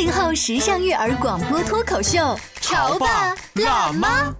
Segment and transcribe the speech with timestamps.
[0.00, 4.34] 八零后时尚育儿广播脱口秀，潮爸辣妈。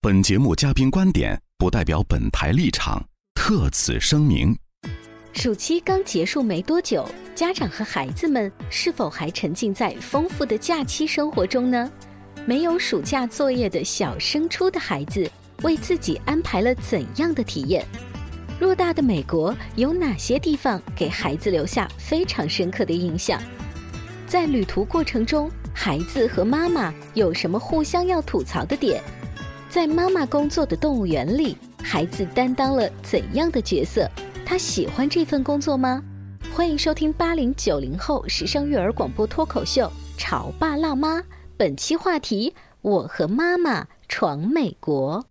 [0.00, 4.56] 本节目嘉宾观点不代表本台立场，特此声明。
[5.32, 11.90] 暑期刚结束没多久，家长和孩子们是否还沉浸在丰富的假期生活中呢？
[12.46, 15.28] 没有暑假作业的小升初的孩子，
[15.62, 17.84] 为自己安排了怎样的体验？
[18.60, 23.42] 偌大的美国有哪些地方给孩子留下非常深刻的印象？
[24.26, 29.02] 在旅途过程中，孩子和妈妈有什么互相要吐槽的点？
[29.68, 34.10] 在妈妈工作的动物园里，孩子担当了怎样的角色？
[34.44, 36.02] 他喜欢这份工作吗？
[36.52, 39.82] 欢迎收听八零九零后时尚育儿广播脱口秀
[40.16, 41.18] 《潮爸辣妈》，
[41.56, 45.24] 本期话题：我和妈妈闯美国。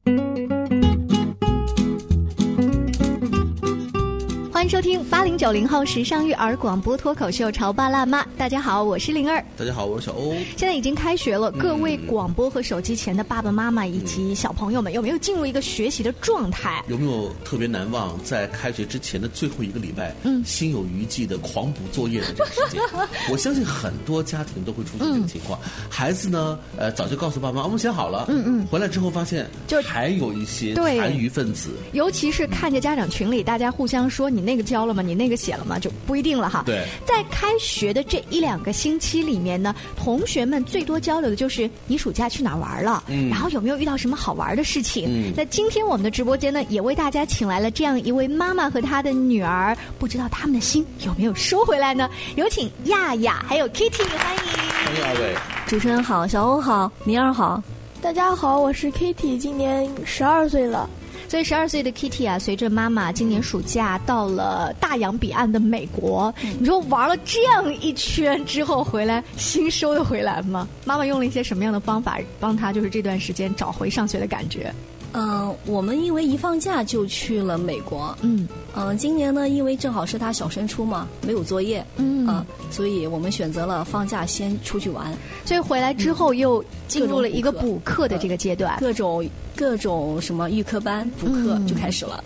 [4.63, 8.23] 欢迎收听八零九零后时尚育儿广播脱口秀《潮爸辣妈》。
[8.37, 9.43] 大家好，我是灵儿。
[9.57, 10.31] 大家好，我是小欧。
[10.55, 16.81] 现在已经开学了，各位广播和手机前的爸爸妈妈以及小朋友们，有没有进入一个学习的状态？
[16.87, 22.81] 有没有特别难忘在开学之前的最后一个礼拜，嗯，心有余悸的狂补作业的这个时间？
[23.29, 25.59] 我相信很多家庭都会出现这个情况。
[25.89, 34.52] 孩子呢，呃，早就告诉爸妈我们写好了，嗯嗯，回来之后发现就还有一些残余分子，尤其是看着家长群里大家互相说你那。
[34.53, 35.01] 那个交了吗？
[35.01, 35.79] 你那个写了吗？
[35.79, 36.61] 就不一定了哈。
[36.63, 45.05] 对，在开学的这一两个星期里面呢，同学们最多交流的就是你暑假去哪儿玩了，嗯，然后有没有遇到什么好玩的事情？
[45.07, 52.07] 嗯，那今天我们的直播间呢，也为大家请来了这样一位妈妈和她的女儿，不知道他们的心有没有收回来呢？
[52.35, 54.41] 有请亚亚还有 Kitty，欢迎，
[54.85, 55.35] 欢迎二位。
[55.65, 57.59] 主持人好，小欧好，明儿好，
[58.03, 60.87] 大家好，我是 Kitty，今年十二岁了。
[61.33, 70.67] 所以十二岁的 Kitty 啊，随着妈妈今年暑假到了大洋彼岸的美国，你说玩了这样一圈之后回来，心收得回来吗？
[70.85, 74.71] 妈妈用了一些什么样的方法帮他，就是这段时间找回上学的感觉？
[75.13, 78.15] 嗯，我们因为一放假就去了美国。
[78.21, 81.85] 嗯嗯，今年呢，因为正好是他小升初嘛，没有作业。
[81.97, 85.15] 嗯啊，所以我们选择了放假先出去玩。
[85.45, 89.25] 所以回来之后又进入了一个补课的这个阶段，各种。
[89.55, 92.23] 各种什么预科班补课就开始了。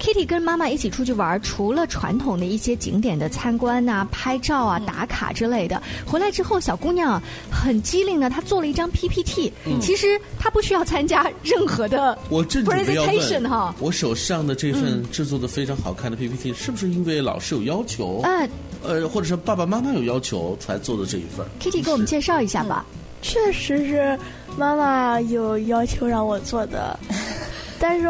[0.00, 9.52] Kitty 跟妈妈一起出去玩，除了传统的一些景点的参观啊、拍照啊、打卡之类的，回来之后小姑娘很机灵的，她做了一张 PPT。
[9.78, 13.74] 其实她不需要参加任何的我 presentation 哈。
[13.78, 18.22] 我手上的这份制作的非常好看的 PPT，是不是因为老师有要求？
[18.24, 18.48] 呃，
[18.82, 22.86] 呃，或者是爸爸妈妈有要求才做的这一份？Kitty 给我们介绍一下吧。
[23.20, 24.18] 确实是。
[24.56, 26.98] 妈妈有要求让我做的，
[27.78, 28.08] 但是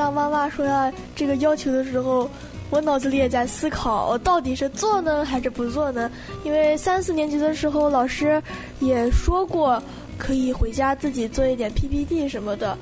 [0.00, 2.26] 当妈妈说要这个要求的时候，
[2.70, 6.10] 我脑子里也在思考，我到底是做呢还是不做呢？
[6.42, 8.42] 因为三四年级的时候，老师
[8.78, 9.80] 也说过
[10.16, 12.78] 可以回家自己做一点 PPT 什么的，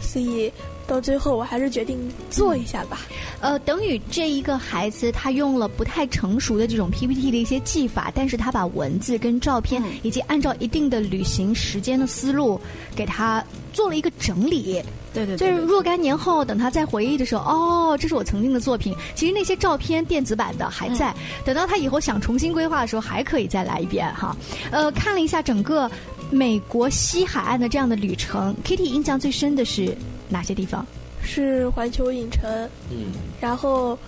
[0.00, 0.50] 所以。
[0.84, 1.96] 到最后，我还是决定
[2.28, 3.02] 做一下吧。
[3.40, 12.60] 呃，等于这一个孩子，他用了不太成熟的这种 PPT 的一些技法，但是他把文字跟照片，以及按照一定的旅行时间的思路，
[12.96, 14.82] 给他做了一个整理。
[15.12, 18.94] 对对，就是若干年后，等他再回忆的时候，哦，这是我曾经的作品。
[19.14, 21.14] 其实那些照片电子版的还在，
[21.44, 24.36] 等到他以后想重新规划的时候，还可以再来一遍哈。
[24.70, 25.90] 呃，看了一下整个
[26.30, 29.96] 美国西海岸的这样的旅程，Kitty 印象最深的是。
[30.32, 30.86] 哪些地方？
[31.22, 32.50] 是环球影城，
[32.88, 33.98] 嗯，然后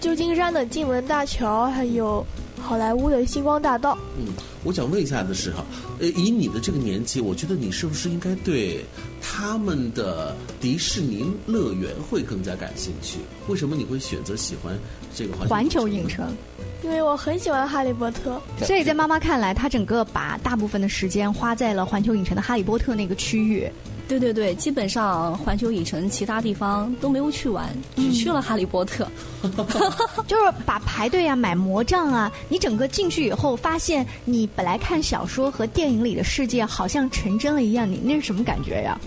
[0.00, 2.26] 旧金山的金门大桥，还有
[2.60, 3.96] 好莱坞的星光大道。
[4.18, 4.26] 嗯，
[4.64, 5.64] 我想问一下的是哈，
[6.00, 8.84] 呃，以你的这个年纪，我觉得你是不是应该对
[9.22, 13.18] 他们的迪士尼乐园会更加感兴趣？
[13.46, 14.76] 为什么你会选择喜欢
[15.14, 16.34] 这个环球影城？
[16.82, 18.40] 因为我很喜欢哈利波特。
[18.64, 23.68] 所以在妈妈看来，她整个把大部分的时间花在了环球影城的哈利波特那个区域。
[24.08, 29.06] 对对对，基本上环球影城其他地方都没有去玩，只去了哈利波特。
[30.26, 38.98] 就是把排队啊、买魔杖啊，你整个进去以后，发现你本来看小说和电影里的世界好像成真了一样，你那是什么感觉呀？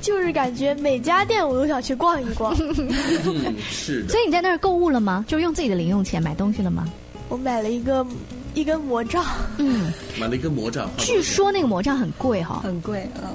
[0.00, 2.54] 就是感觉每家店我都想去逛一逛。
[3.70, 4.08] 是的。
[4.10, 5.24] 所以你在那儿购物了吗？
[5.26, 6.86] 就用自己的零用钱买东西了吗？
[7.30, 8.06] 我买了一个
[8.52, 9.24] 一根魔杖。
[9.56, 9.90] 嗯，
[10.20, 10.90] 买了一根魔杖。
[10.98, 13.30] 据说那个魔杖很贵哈，很贵，嗯，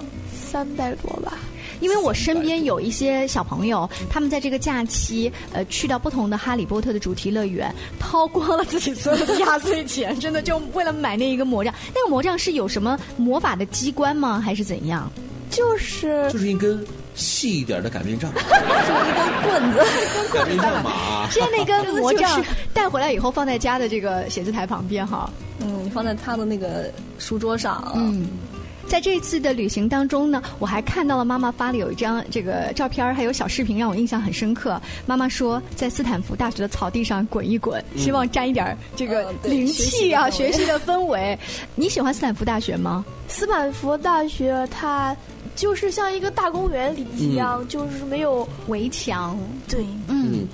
[0.49, 1.33] 三百多吧。
[1.79, 11.73] 因为我身边有一些小朋友，他们在这个假期，呃，去到不同的哈利波特的主题乐园，掏光了自己所有的压岁钱，真的就为了买那一个魔杖。
[11.95, 14.41] 那个魔杖是有什么魔法的机关吗？
[14.43, 15.09] 还是怎样？
[15.49, 16.85] 就是就是一根
[17.15, 19.79] 细一点的擀面杖，就是一根棍子，
[20.37, 21.29] 擀面杖嘛。
[21.31, 22.43] 现在那根魔杖
[22.73, 25.31] 带回来以后，放在家的这个写字台旁边哈。
[25.61, 27.89] 嗯，放在他的那个书桌上。
[27.95, 28.27] 嗯。
[28.89, 34.81] 在这次的旅行当中呢，我还看到了妈妈发了有一张这个照片还有小视频，让我印象很深刻。
[35.05, 41.37] 妈妈说，在斯坦福大学的草地上滚一滚，希望沾一点这个灵气啊，学习的氛围。
[41.75, 43.05] 你喜欢斯坦福大学吗？
[43.27, 45.15] 斯坦福大学它
[45.55, 49.37] 就是像一个大公园里一样，就是没有围墙，
[49.67, 50.47] 对，嗯，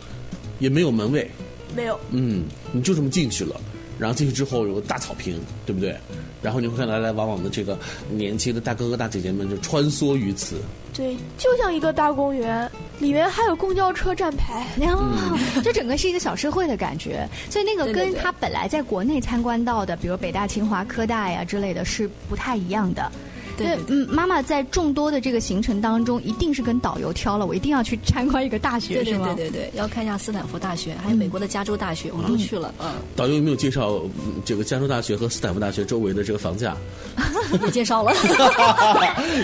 [0.60, 1.32] 也没有门卫，
[1.74, 2.44] 没有，嗯，
[2.74, 3.56] 你就这么进去了。
[3.98, 5.96] 然后进去之后有个大草坪，对不对？
[6.42, 7.78] 然后你会看来来往往的这个
[8.10, 10.58] 年轻的大哥哥大姐姐们就穿梭于此。
[10.94, 12.70] 对，就像一个大公园，
[13.00, 17.28] 里面还有公交车站牌，哦，就整个是一个小社会的感觉。
[17.50, 23.12] 所以那个跟他本来在国内参观到的，比如北大、清华、科大呀之类的是不太一样的。
[23.58, 29.34] 对，嗯，妈妈在众多的这个行程当中，一定是跟导游挑了，我一定要去参观一个大学，是吗？
[29.36, 32.74] 对对对，要看一下斯坦福大学，还有美国的加州大学，我们都去了。
[32.80, 34.02] 嗯，导游有没有介绍
[34.44, 36.76] 这个加州大学和斯坦福大学周围的这个房价？
[37.64, 38.14] 也介绍了。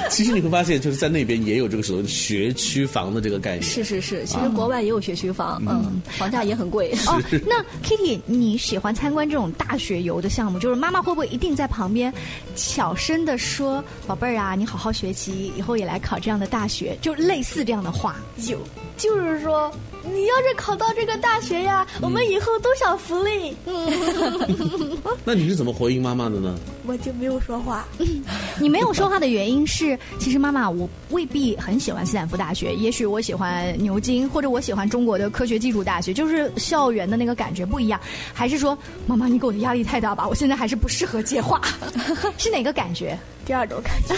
[0.09, 3.63] 其实你会发现，就是在那边也有这个所谓的学区房的这个概念。
[3.63, 6.91] 是是是，其实国外也有学区房，嗯，房价也很贵。
[7.07, 10.59] 哦，那 Kitty，你喜欢参观这种大学游的项目？
[10.59, 12.13] 就是妈妈会不会一定在旁边
[12.55, 13.83] 小声的说？
[14.11, 18.17] 宝贝儿啊，你好好学习，以后也来考这样的大学，就类似这样的话。
[18.49, 18.59] 有，
[19.01, 19.71] 就是说，
[20.03, 23.55] 你要是考到这个大学呀，我们以后都享福利。
[25.25, 26.55] 那你是怎么回应妈妈的呢？
[26.85, 27.83] 我就没有说话。
[28.61, 37.99] 你没有说话的原因是，其实妈妈，我未必很喜欢斯坦福大学，也许我喜欢牛津，或者我喜欢中国的科学技术大学，就是校园的那个感觉不一样。
[38.33, 38.77] 还是说，
[39.07, 40.27] 妈妈，你给我的压力太大吧？
[40.27, 41.59] 我现在还是不适合接话，
[42.37, 43.17] 是哪个感觉？
[43.43, 44.15] 第二种感觉，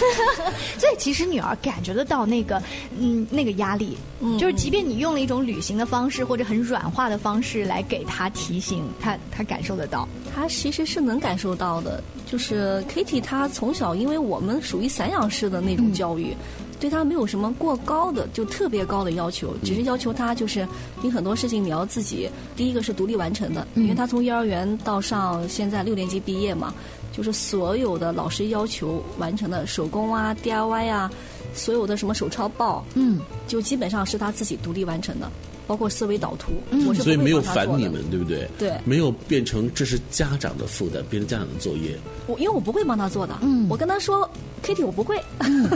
[0.78, 2.62] 所以其实女儿感觉得到那个，
[3.00, 3.98] 嗯，那个压力，
[4.38, 12.04] 就是即便你用了一种旅行的方式或者很软化的方式来给他提醒，他他感受得到，他其实是能感受到的。
[12.26, 16.36] 就是 Kitty 他从小，因为我们属于散养式的那种教育，
[16.80, 20.68] 对他没有什么过高的就特别高的要求，只是要求他就是
[21.04, 26.74] 你很多事情你要自己，第一个是独立完成的，因为他从幼儿园到上现在六年级毕业嘛。
[27.16, 31.12] 就是所有的老师要求完成的手工啊、DIY 啊，
[31.54, 35.30] 所有的什么手抄报，嗯，就基本上是他自己独立完成的，
[35.68, 36.54] 包括思维导图，
[36.88, 38.48] 我是所以没有烦你们，对不对？
[38.58, 41.98] 对，没有变成这是家长的负担，变成家长的作业。
[42.28, 44.30] 我因为我不会帮他做的，嗯，我跟他说
[44.64, 45.22] ，Kitty 我不会，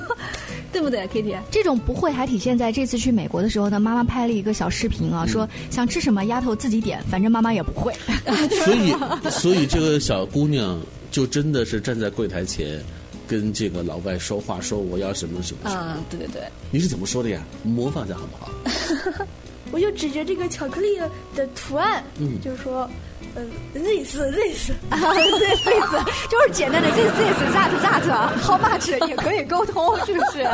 [0.71, 1.37] 对不对，Kitty？
[1.51, 7.93] 这种不会还体现在这次去美国的时候呢，妈妈拍了一个小视频啊，说想吃什么丫头自己点，反正妈妈也不会。
[8.63, 10.79] 所以，所以这个小姑娘。
[11.09, 12.83] 就真的是站在柜台前，
[13.27, 15.79] 跟这个老外说话，说我要什么什么什么。
[15.81, 16.41] 啊，对对对。
[16.71, 17.41] 你是怎么说的呀？
[17.63, 19.25] 模仿一下好不好？
[19.71, 20.97] 我就指着这个巧克力
[21.35, 22.89] 的图案，嗯，就是说，
[23.35, 25.91] 嗯，this this 啊，this this，
[26.31, 30.47] 就是简单的 this this that that，how much 也可以沟通，是不是？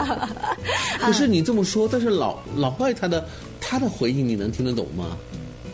[0.99, 3.23] 可是你这么说，但是老老外他的
[3.61, 5.15] 他的回应你能听得懂吗？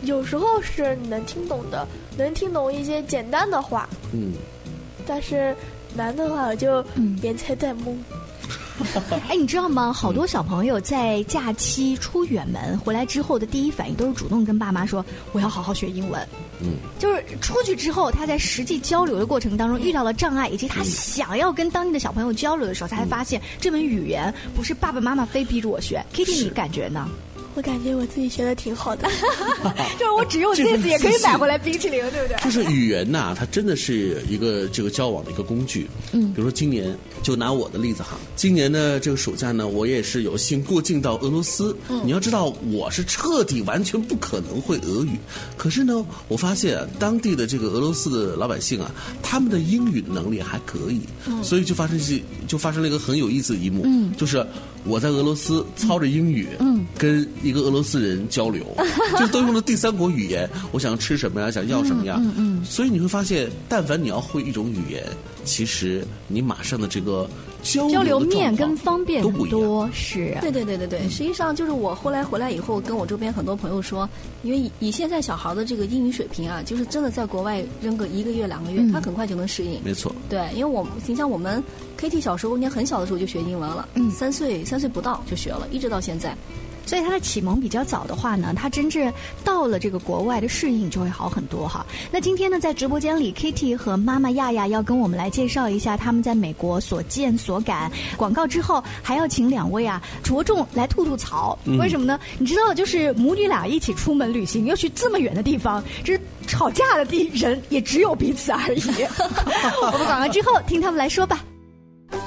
[0.02, 1.88] 有时候是能听懂的，
[2.18, 3.88] 能听懂一些简单的话。
[4.12, 4.34] 嗯。
[5.06, 5.56] 但是
[5.96, 6.84] 难的话，我就
[7.20, 7.98] 连猜带蒙。
[9.28, 9.92] 哎，你知道吗？
[9.92, 16.26] 好多小朋友在假期出远门回来之后的第一反应都是主动跟爸妈说：“我要好好学英文。”
[16.62, 26.02] 嗯，就是出去之后，他在实际交流的过程当中遇到了障碍，以及他想要跟当地的小朋友交流的时候，他才发现这门语言不是爸爸妈妈非逼着我学。
[26.14, 27.06] Kitty，你感觉呢？
[27.54, 29.08] 我感觉我自己学的挺好的，
[29.98, 32.36] 就是我只用这次也可以买回来冰淇淋，对不对？
[32.42, 35.88] 就是语言呐，它真的是一个这个交往的一个工具。
[36.12, 41.76] 嗯，比如说今年，就拿我的例子哈，今年的这个暑假呢，我也是有幸过境到俄罗斯。
[41.88, 45.18] 嗯，你要知道，我是彻底完全不可能会俄语，
[45.56, 48.90] 可是呢，我发现当地的这个俄罗斯的老百姓啊，
[49.22, 54.46] 他们的英语能力还可以，嗯所以就发生是就发生了一个很有意思的一幕，嗯，就是
[54.84, 58.64] 我在俄罗斯操着英语，嗯，跟一个俄罗斯人交流，
[59.18, 60.48] 就都用了第三国语言。
[60.72, 61.50] 我想吃什么呀？
[61.50, 62.16] 想要什么呀？
[62.20, 65.04] 嗯嗯所以你会发现，但凡你要会一种语言，
[65.44, 67.28] 其实你马上的这个
[67.62, 70.34] 交交流面跟方便多，是。
[70.36, 74.08] 啊对对对对对，实际上就是我后来回来以后，跟我周边很多朋友说，
[74.42, 78.92] 因为以以现在小孩的这个英语水平啊，就是真的在国外扔个一个月两个月，嗯。
[78.92, 79.80] 他很快就能适应。
[79.84, 81.62] 没错，对，因为我们你像我们
[81.98, 84.10] Kitty 小时候，应该很小的时候就学英文了，嗯。
[84.10, 86.36] 三岁三岁不到就学了，一直到现在。
[86.86, 89.12] 所以他的启蒙比较早的话呢，他真正
[89.44, 91.84] 到了这个国外的适应就会好很多哈。
[92.10, 97.90] 那今天呢，在直播间里，Kitty 和妈妈亚亚要跟我们来介绍一下他们在美国所见所感。
[98.16, 102.18] 广告之后，还要请两位啊着重来吐吐槽，嗯为什么呢？
[102.38, 108.82] 你知道，就是母女俩一起出门旅行，又去这么远的地方，这是吵架的地人也只有彼此而已。
[109.82, 111.44] 我们广告之后听他们来说吧。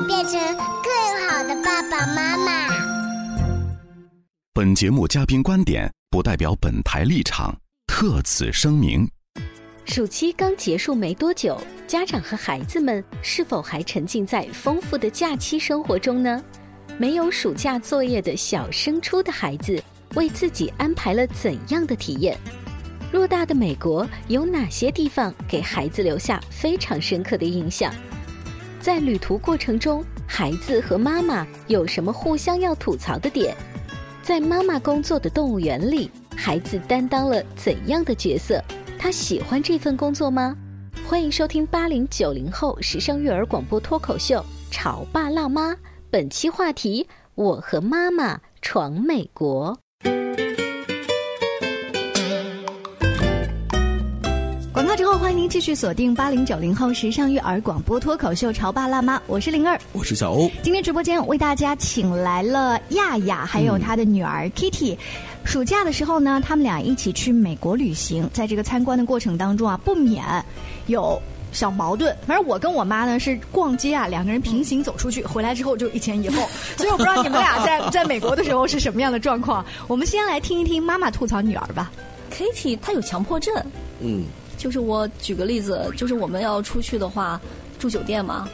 [0.00, 2.68] 变成更好的爸爸妈妈。
[4.52, 7.54] 本节目嘉宾观点不代表本台立场，
[7.86, 9.08] 特此声明。
[9.84, 16.42] 暑期刚结束没多久，家长和孩子们是否还沉浸在丰富的假期生活中呢？
[16.98, 19.80] 没有暑假作业的小升初的孩子，
[20.14, 22.36] 为自己安排了怎样的体验？
[23.12, 27.94] 偌大的美国有哪些地方给孩子留下非常深刻的印象？
[28.86, 33.52] 在旅途过程中，孩子和妈妈有什么互相要吐槽的点？
[34.22, 38.62] 在妈妈工作的动物园里，孩子担当了怎样的角色？
[38.96, 40.56] 他喜欢这份工作吗？
[41.04, 44.36] 欢迎收听八零九零后时尚育儿广播脱口秀
[44.72, 45.72] 《潮爸辣妈》，
[46.08, 49.76] 本期话题：我和妈妈闯美国。
[55.16, 59.80] 后，欢迎您继续锁定八零九零后时尚育儿广播脱口秀《潮爸辣妈》，我是灵儿。
[59.92, 60.50] 我是小欧。
[60.62, 64.96] 今天直播间为大家请来了亚亚，还有她的女儿 Kitty。
[65.44, 70.22] 暑假的时候呢，他们俩一起去美国旅行，在这个参观的过程当中啊，不免
[70.86, 71.20] 有。
[71.52, 76.46] 小矛盾，反正我跟我妈呢是逛街啊，两个人平行走出去，回来之后就一前一后，
[76.76, 79.64] 所以我不知道你们俩在在美国的时候是什么样的状况。
[79.86, 81.90] 我们先来听一听妈妈吐槽女儿吧。
[82.30, 83.54] Kitty 她有强迫症，
[84.00, 84.24] 嗯，
[84.56, 87.40] 就是我举个例子，就是我们要出去的话，
[87.78, 88.48] 住酒店嘛，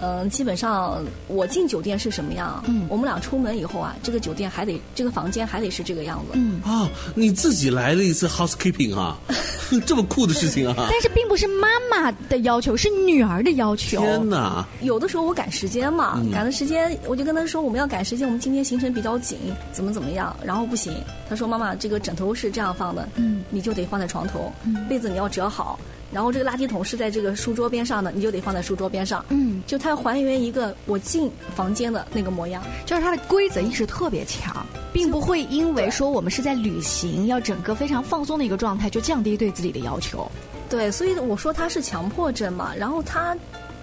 [0.00, 2.86] 嗯、基本上我进酒店是什么样，嗯。
[2.88, 6.60] 我们俩出门以后啊，这个酒店还得这个房间还得是这个样子，嗯。
[6.62, 9.18] 啊，你自己来了一次 housekeeping 啊，
[9.86, 10.74] 这么酷的事情啊！
[10.90, 14.00] 但是并不是妈妈的要求，是女儿的要求。
[14.00, 14.66] 天哪！
[14.82, 16.30] 有的时候我赶时间嘛，嗯。
[16.30, 19.38] 赶的时间，我就跟他说我们要赶时间，我们今天行程比较紧，
[19.72, 20.92] 怎么怎么样，然后不行，
[21.28, 24.86] 他说妈妈这个枕头是这样放的，嗯，你就得放在床头，嗯。
[24.88, 25.78] 被子你要折好，
[26.12, 40.30] 然后这个垃圾桶是在这个书桌边上的，你就得放在书桌边上，嗯，就它还原一个我进房间的那个模样，就是它的规则意识特别强，并不会因为说我们是在旅行，要整个非常放松的一个状态，就降低对自己的要求。
[40.70, 43.36] 对，所以我说他是强迫症嘛，然后他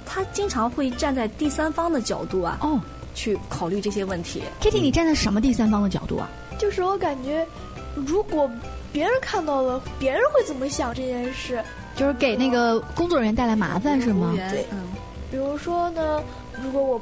[0.05, 2.79] 他经常会站在第三方的角度啊，哦，
[3.13, 4.41] 去考虑这些问题。
[4.61, 6.29] Kitty，你站在什么第三方的角度啊？
[6.57, 7.45] 就是我感觉，
[7.93, 8.49] 如果
[8.91, 11.63] 别人看到了，别人会怎么想这件事？
[11.95, 14.33] 就是给那个工作人员带来麻烦是吗？
[14.51, 14.83] 对，嗯，
[15.31, 16.21] 比如说呢，
[16.61, 17.01] 如果我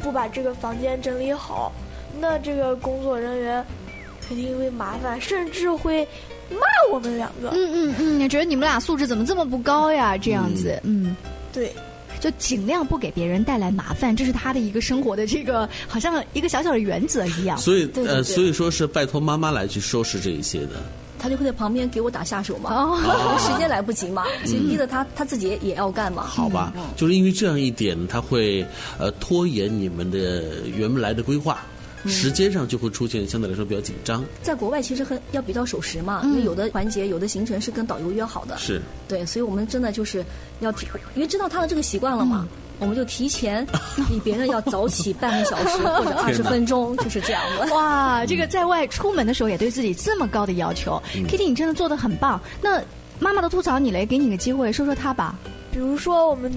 [0.00, 1.72] 不把这个房间整理好，
[2.20, 3.64] 那这个工作人员
[4.26, 6.06] 肯定会麻烦，甚至会
[6.50, 6.60] 骂
[6.92, 7.50] 我们两个。
[7.50, 10.16] 嗯嗯嗯，觉得你们俩素质怎么这么不高呀？
[10.16, 11.16] 这样子，嗯，
[11.52, 11.72] 对。
[12.20, 17.56] 就尽量不给别人带来麻烦，这是他的一个生活的这个，好像一个小小的原则一样。
[17.56, 20.82] 所以对对对呃，所以说是拜托妈妈来去收拾这一些的。
[21.18, 26.22] 他就会在旁边给我打下手嘛，哦时间来不及嘛，所以逼得他他自己也要干嘛。
[26.22, 28.64] 好吧，就是因为这样一点，他会
[28.98, 31.58] 呃拖延你们的原来的规划。
[32.06, 34.24] 时间上就会出现相对来说比较紧张。
[34.40, 38.56] 在国外其实很要比较守时嘛，嗯因为有的环节、有的行程是跟导游约好的。
[38.56, 40.24] 是对，所以我们真的就是
[40.60, 42.46] 要提，因为知道他的这个习惯了嘛。
[42.78, 43.66] 嗯我们就提前
[44.08, 47.74] 比别人要早起半个小时 或者二十分钟，就是这样的。
[47.74, 52.40] 哇，这个在外出门的时候也对自己这么高的要求、嗯 k i t t y 你真的做的很棒。
[52.62, 52.80] 那
[53.18, 55.34] 妈妈的吐槽你来，给你个机会说说她吧。
[55.72, 56.52] 比如说我们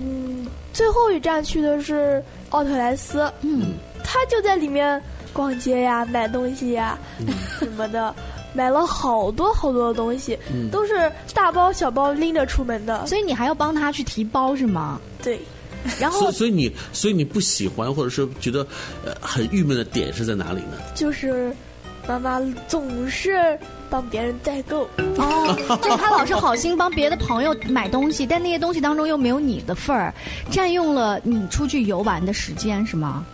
[0.73, 3.73] 最后一站去的是奥特莱斯，嗯，
[4.03, 5.01] 他就在里面
[5.33, 6.97] 逛街呀、买东西呀、
[7.59, 8.13] 什么的。
[8.53, 13.07] 买了好多好多的东西，嗯都是大包小包拎着出门的。
[13.07, 14.99] 所以你还要帮他去提包是吗？
[15.23, 15.39] 对。
[15.99, 18.65] 然所以所以你所以你不喜欢或者是觉得
[19.05, 20.77] 呃很郁闷的点是在哪里呢？
[20.95, 21.53] 就是
[22.07, 23.57] 妈妈总是
[23.89, 30.13] 帮别人代购，哦， 就是她老是好心帮别的朋友买东西，但那些东西当中又没有你的份儿，
[30.49, 33.25] 占用了你出去游玩的时间是吗？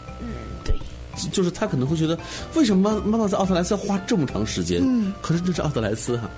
[1.31, 2.15] 就是他可能会觉得，
[2.53, 4.81] 为什么妈妈妈在奥特莱斯要花这么长时间？
[4.83, 6.29] 嗯可是这是奥特莱斯哈、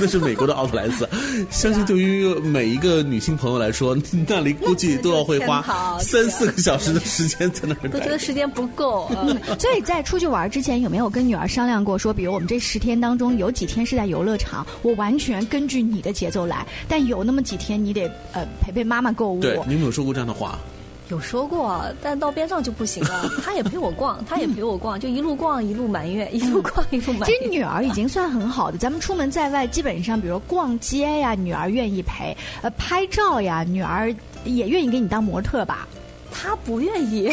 [0.00, 1.08] 那是美国的奥特莱斯，
[1.50, 5.62] 相信对于每一个女性朋友来说，那里估计都要会花
[6.00, 8.18] 三四个小时的时间在那儿待都觉得。
[8.18, 9.10] 时间不够。
[9.10, 19.40] 嗯所以在出去玩之前，有没有跟女儿商量过说，比如我们这十天当中有几天是在游乐场，我完全根据你的节奏来，但有那么几天你得呃陪陪妈妈购物。
[19.40, 20.58] 对，你有没有说过这样的话？
[21.08, 23.30] 有说过，但到边上就不行了。
[23.42, 27.26] 他也陪我逛，他也陪我逛，就一路逛一路埋怨，一路逛一路埋怨。
[27.26, 35.88] 其实女儿已经算很好的，咱们出门在外，基本上比如逛街呀，女儿愿意陪；呃，拍照呀，女儿也愿意给你当模特吧。
[36.30, 37.32] 他不愿意。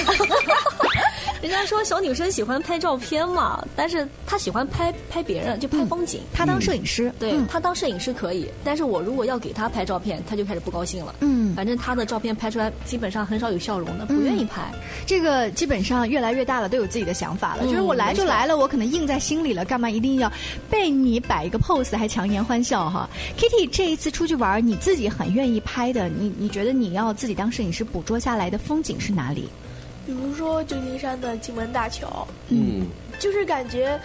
[1.41, 6.21] 人家说小女生喜欢拍照片嘛，但是她喜欢拍拍别人，就拍风景。
[6.33, 11.15] 她当摄影师，对嗯她当摄影师可以，但是我如果要给她拍照片，她就开始不高兴了。
[11.21, 14.71] 嗯反正她的照片拍出来基本上很少有笑容的，不愿意拍。
[15.05, 17.63] 这个基本上越来越大了，都有自己的想法了。
[17.63, 20.31] 嗯就是我来就来了，我可能印在心里了，干嘛一定要
[20.69, 29.47] 被你摆一个 pose 还强颜欢笑哈？Kitty 这一次出去玩，你自己很愿意拍的，你你觉得你要自己当摄影师捕捉下来的风景是哪里？
[30.05, 32.87] 比如说旧金山的金门大桥，嗯，
[33.19, 33.99] 就是感觉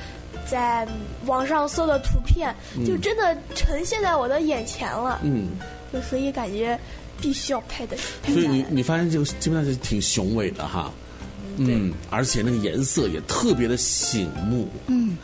[0.51, 0.87] 在
[1.27, 5.21] 网上搜的图片，嗯就真的呈现在我的眼前了。
[5.23, 5.51] 嗯，
[5.93, 6.79] 就所以感觉
[7.21, 7.97] 必须要拍的。
[8.23, 10.91] 拍所以你你发现这个基本上是挺雄伟的哈，
[11.59, 14.69] 嗯，而且那个颜色也特别的醒目。
[14.87, 15.17] 嗯，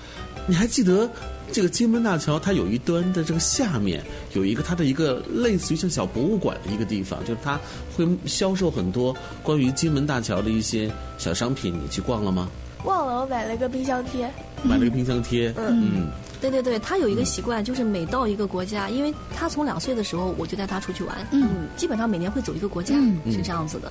[0.47, 1.11] 你还记得
[1.53, 4.03] 这个金门大桥，它有一端的这个下面
[4.35, 7.59] 有一个它的一个类似于像小博物馆的一个地方，就是它
[7.97, 12.49] 会销售很多关于金门大桥的一些小商品，你去逛了吗？
[12.85, 14.31] 忘了我买了个冰箱贴，
[14.63, 16.09] 买了个冰箱贴，嗯。
[16.39, 23.33] 对对对，他有一个习惯，就是每到一个国家，因为他从两岁的时候我就带他出去玩，嗯基本上每年会走一个国家，嗯。
[23.33, 23.91] 是这样子的。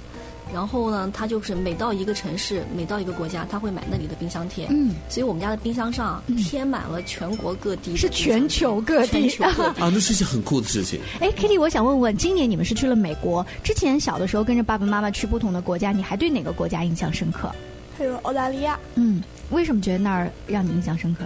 [0.55, 4.67] 然后呢，他就是每到一个城市，每到一个国家，他会买那里的冰箱贴。
[4.69, 9.27] 嗯，所以我们家的冰箱上贴满了全国各地是全球各地。
[9.27, 10.97] 全球各地 啊，那是一件很酷的事情。
[11.19, 13.45] 哎，Kitty，我想问问，今年你们是去了美国？
[13.65, 17.51] 之前小的时候跟着爸爸妈妈去不同的国家，你还对哪个国家印象深刻？
[17.97, 18.79] 还有澳大利亚。
[18.95, 21.25] 嗯，为什么觉得那儿让你印象深刻？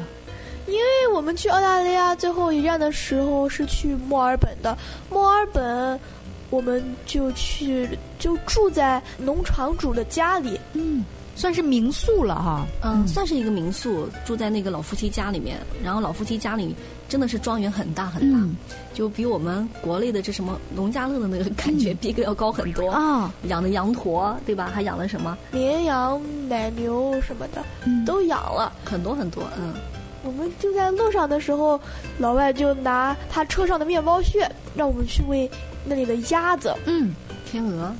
[0.65, 4.77] 因为我们去澳大利亚最后一站的时候是去墨尔本的，
[5.09, 5.99] 墨尔本，
[6.49, 11.03] 我们就去就住在农场主的家里，嗯，
[11.35, 12.65] 算是民宿了哈。
[12.83, 15.59] 嗯，算是一个民宿，住在那个老夫妻家里面。
[15.83, 16.75] 然后老夫妻家里
[17.07, 18.55] 真的是庄园很大很大，嗯
[18.93, 23.33] 就比我们国内的这什么农家乐的那个感觉，逼格要高很多啊。
[23.43, 24.71] 养的羊驼对吧？
[24.73, 28.73] 还养了什么绵羊、奶牛什么的、嗯都养了。
[28.83, 29.73] 很多很多，嗯。
[30.21, 31.79] 我们就在路上的时候，
[32.17, 35.49] 老外就拿他车上的面包屑让我们去喂
[35.85, 36.73] 那里的鸭子。
[36.85, 37.13] 嗯，
[37.49, 37.93] 天鹅。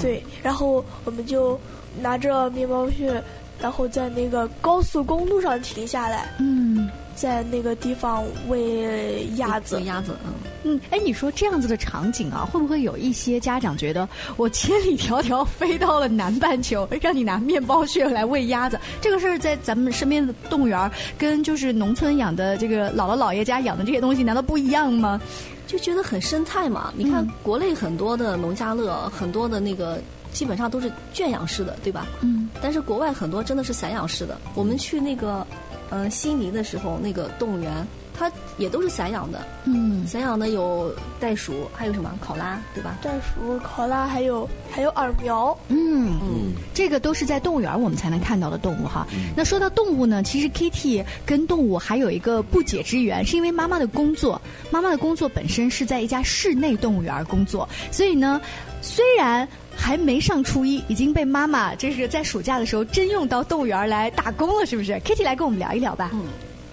[0.00, 1.58] 对，然后我们就
[2.00, 3.22] 拿着面包屑，
[3.60, 6.28] 然后在那个高速公路上停下来。
[6.38, 9.76] 嗯，在那个地方喂鸭子。
[9.76, 10.32] 喂鸭子，嗯。
[10.68, 18.78] 嗯，哎，你说这样子的场景啊，会不会有一些家长觉得我千里迢迢飞到了南半球，让你拿面包屑来喂鸭子？
[19.00, 25.20] 这个事儿在咱们身边的动物园，跟就是农村养的这个姥姥姥爷家养的这些东西，难道不一样吗？
[25.66, 26.92] 就觉得很生态嘛。
[26.96, 30.00] 你看国内很多的农家乐，很多的那个
[30.32, 32.06] 基本上都是圈养式的，对吧？
[32.20, 32.48] 嗯。
[32.62, 34.38] 但是国外很多真的是散养式的。
[34.54, 35.46] 我们去那个，
[35.90, 37.86] 呃，悉尼的时候，那个动物园。
[38.18, 42.98] 它也都是散养的，嗯，散养的有袋鼠，还有什么考拉，对吧？
[43.02, 49.06] 袋鼠、考拉，还有还有耳苗，嗯嗯，这个都是在动物园我们才能看到的动物哈。
[49.12, 58.40] 嗯、那说到动物呢，其实 Kitty 跟动物还有一个不解之缘，是因为妈妈的工作，妈妈的工作本身是在一家室内动物园工作，所以呢，
[58.80, 59.46] 虽然。
[59.78, 66.12] 还没上初一，已经被妈妈这是在暑假的时候真用到动物园来打工了，是不是？Kitty 来跟我们聊一聊吧。
[66.14, 66.22] 嗯，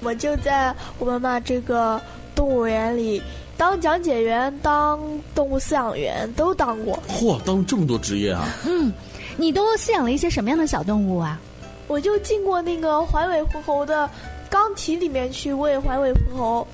[0.04, 2.02] 我就在我们妈这个
[2.36, 3.22] 动物园里
[3.58, 5.00] 当讲解员、当
[5.34, 7.02] 动物饲养员都当过。
[7.08, 8.48] 嚯，当这么多职业啊！
[8.68, 8.92] 嗯，
[9.38, 11.40] 你都饲养了一些什么样的小动物啊？
[11.88, 14.10] 我就进过那个环尾狐猴的
[14.50, 16.68] 缸体里面去喂环尾狐猴，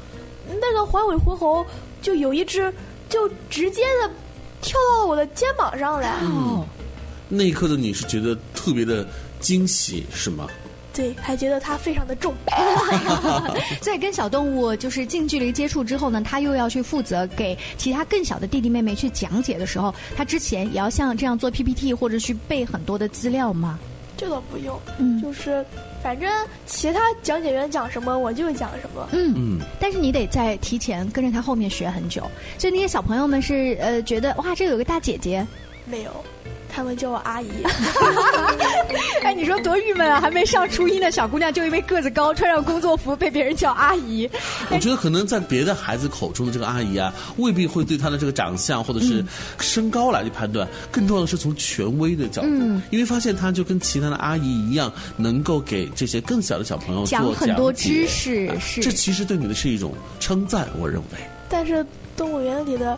[0.47, 1.65] 那个环尾狐猴
[2.01, 2.73] 就有一只
[3.09, 4.09] 就直接的
[4.61, 6.15] 跳到我的肩膀上来。
[6.21, 6.65] 嗯，
[7.27, 9.05] 那一刻的你是觉得特别的
[9.39, 10.47] 惊喜是吗？
[10.99, 12.33] 对，还觉得它非常的重。
[13.81, 23.79] 所以跟小动物就是近距离接触之后呢，他又要去负责给其他更小的弟弟妹妹去讲解的时候，他之前也要像这样做 PPT 或者去背很多的资料吗？
[24.17, 25.65] 这倒不用，嗯，就是
[26.03, 26.29] 反正
[26.65, 29.61] 其他讲解员讲什么我就讲什么，嗯嗯。
[29.79, 35.47] 但是你得在提前跟着他后面学很久，所以那些小朋友们是呃觉得哇，这有个大姐姐，
[35.85, 36.11] 没有。
[36.71, 37.49] 他们叫我阿姨，
[39.23, 40.21] 哎，你说多郁闷啊！
[40.21, 44.29] 还没上初一呢，小姑娘就因为个子高，穿上工作服被别人叫阿姨。
[44.69, 49.25] 我觉得可能在别的孩子口中的这个阿姨啊，未必会对她的这个长相或者是
[49.59, 52.47] 身高来去判断，更重要的是从权威的角度，
[52.91, 58.49] 因为发现她就跟其他的阿姨一样，能够给这些更小的小朋友讲很多知识。
[58.59, 61.17] 是，这其实对你的是一种称赞，我认为。
[61.49, 62.97] 但是动物园里的。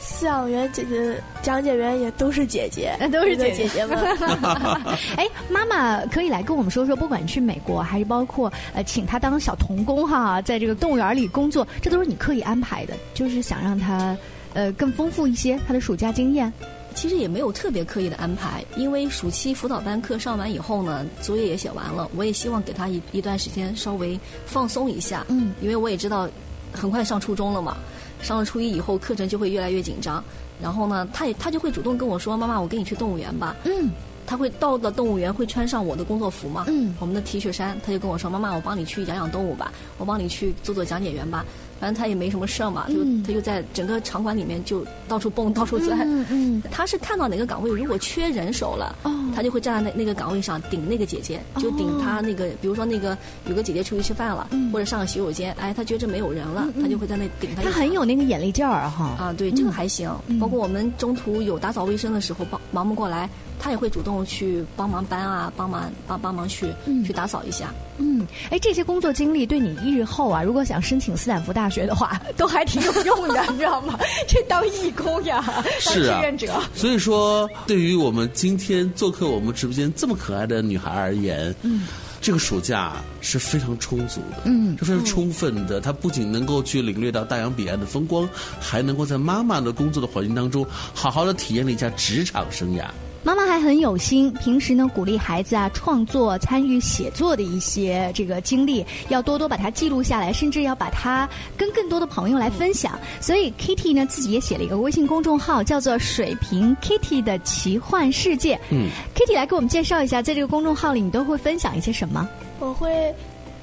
[0.00, 3.98] 饲养员姐姐、讲解员也都是姐姐， 都是姐姐们。
[5.16, 14.16] 哎，妈妈可以来跟我们说说，不管去美国还是包括呃，请他当小童工哈，在这个动物园里工作，这都是你刻意安排的，就是想让他
[14.54, 16.52] 呃更丰富一些他的暑假经验。
[16.94, 25.24] 其实也没有特别刻意的安排，因为暑期辅导班课上完以后呢，作业也写完了，我也希望给他一一段时间稍微放松一下。
[25.28, 26.28] 嗯，因为我也知道
[26.72, 27.76] 很快上初中了嘛。
[28.22, 30.22] 上了初一以后，课程就会越来越紧张。
[30.60, 33.90] 然后呢，他也他就会主动跟我说：“妈妈，我跟你去动物园吧。”嗯，
[34.26, 36.64] 他会到了动物园会穿上我的工作服嘛？
[36.66, 41.44] 嗯，我们的 T 恤衫，他就跟我说：“妈妈，我帮你去养养动物吧，我帮你去做做讲解员吧。”
[41.80, 46.00] 反正他也没什么事儿嘛，就他就在整个场馆里面就到处蹦、到处钻。
[46.00, 48.96] 嗯嗯，他是看到哪个岗位如果缺人手了，
[49.34, 57.62] 他就会站在那那个岗位上顶那个姐姐，就顶他那个，比如说那个有个姐姐出去吃饭了，或者上个洗手间，哎，他觉着没有人了，他就会在那顶他。
[57.62, 59.14] 他很有那个眼力劲儿哈。
[59.18, 60.10] 啊，对，这个还行。
[60.40, 66.72] 包括我们中途有打扫卫生的时候，帮忙不过来，他也会主动去帮忙搬啊，帮忙帮帮忙去
[67.06, 67.72] 去打扫一下。
[67.98, 73.98] 嗯，哎，这些工作经历对你日后啊，如果想申请斯坦福大学的话， 都还挺有用的，你知道吗？
[74.26, 75.44] 这当义工呀，
[75.86, 76.60] 当志愿者。
[76.74, 81.86] 所以说，对于我们今天做客我们直播间这么可爱的女孩而言，嗯，
[82.20, 85.80] 这个暑假是非常充足的，嗯，是非常充分的。
[85.80, 88.28] 她不仅能够去领略到大洋彼岸的风光，
[88.60, 92.84] 还能够在妈妈的工作的环境当中，好好的体验了一下职场生涯。
[93.24, 102.98] 妈妈还很有心，平时呢鼓励孩子啊创作、参与写作的一些这个经历，要多多把它记录下来，甚至要把它跟更多的朋友来分享。
[103.20, 108.58] 所以 Kitty 呢自己也写了一个微信公众号，叫做“水瓶 Kitty 的奇幻世界”。
[108.70, 112.26] 嗯，Kitty 来给我们介绍一下，在这个公众号里你都会分享一些什么？
[112.60, 113.14] 我会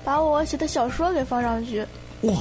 [0.04, 1.80] 把我写的小说给放上去。
[2.22, 2.34] 哇，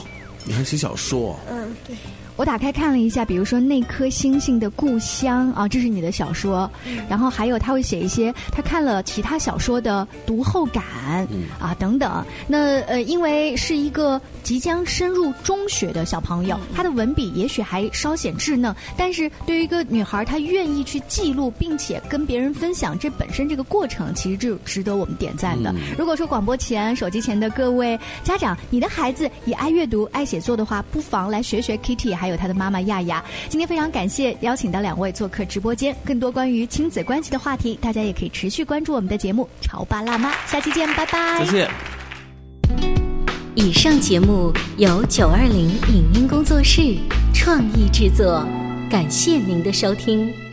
[0.44, 1.36] 你还写小说？
[1.50, 1.96] 嗯，对。
[2.36, 6.68] 我打开看了一下，比如说那颗星星的故乡啊，这是你的小说。
[7.08, 10.82] 然后还有他会写一些他看了其他小说的读后感
[11.60, 12.24] 啊等等。
[12.48, 25.72] 那呃，因为是一个即将深入中学的小朋友，他的文笔也许还稍显稚嫩，但是对于一个女孩，她愿意去记录并且跟别人分享，这本身这个过程其实就值得我们点赞的。
[25.96, 32.23] 如果说广播前、手机前的各位家长，你的孩子也爱阅读、爱写作的话，不妨来学学 Kitty。
[32.24, 35.94] 还有他的妈妈亚亚，今天非常感谢邀请到两位做客直播间。
[36.06, 40.32] 更多关于亲子关系的话题，大家也可以持续关注我们的节目《潮爸辣妈》。
[40.46, 41.44] 下期见，拜拜。
[41.44, 41.70] 再见。
[43.54, 46.96] 以上节目由九二零影音工作室
[47.34, 48.42] 创意制作，
[48.90, 50.43] 感谢您的收听。